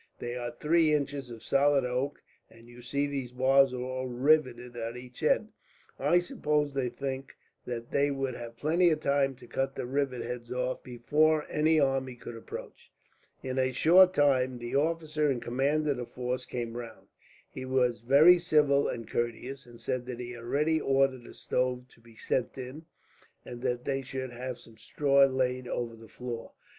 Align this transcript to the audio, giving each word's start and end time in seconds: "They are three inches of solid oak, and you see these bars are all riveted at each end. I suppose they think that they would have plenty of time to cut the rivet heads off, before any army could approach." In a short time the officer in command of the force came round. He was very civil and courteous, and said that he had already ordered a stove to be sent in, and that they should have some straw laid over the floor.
"They 0.17 0.35
are 0.35 0.49
three 0.49 0.95
inches 0.95 1.29
of 1.29 1.43
solid 1.43 1.85
oak, 1.85 2.23
and 2.49 2.67
you 2.67 2.81
see 2.81 3.05
these 3.05 3.31
bars 3.33 3.71
are 3.71 3.83
all 3.83 4.07
riveted 4.07 4.75
at 4.75 4.97
each 4.97 5.21
end. 5.21 5.49
I 5.99 6.17
suppose 6.21 6.73
they 6.73 6.89
think 6.89 7.35
that 7.65 7.91
they 7.91 8.09
would 8.09 8.33
have 8.33 8.57
plenty 8.57 8.89
of 8.89 8.99
time 9.01 9.35
to 9.35 9.45
cut 9.45 9.75
the 9.75 9.85
rivet 9.85 10.23
heads 10.23 10.51
off, 10.51 10.81
before 10.81 11.45
any 11.51 11.79
army 11.79 12.15
could 12.15 12.35
approach." 12.35 12.91
In 13.43 13.59
a 13.59 13.71
short 13.71 14.15
time 14.15 14.57
the 14.57 14.75
officer 14.75 15.29
in 15.29 15.39
command 15.39 15.87
of 15.87 15.97
the 15.97 16.07
force 16.07 16.45
came 16.47 16.75
round. 16.75 17.09
He 17.47 17.63
was 17.63 18.01
very 18.01 18.39
civil 18.39 18.87
and 18.87 19.07
courteous, 19.07 19.67
and 19.67 19.79
said 19.79 20.07
that 20.07 20.19
he 20.19 20.31
had 20.31 20.41
already 20.41 20.81
ordered 20.81 21.27
a 21.27 21.33
stove 21.35 21.87
to 21.89 22.01
be 22.01 22.15
sent 22.15 22.57
in, 22.57 22.85
and 23.45 23.61
that 23.61 23.85
they 23.85 24.01
should 24.01 24.31
have 24.31 24.57
some 24.57 24.77
straw 24.77 25.25
laid 25.25 25.67
over 25.67 25.95
the 25.95 26.07
floor. 26.07 26.53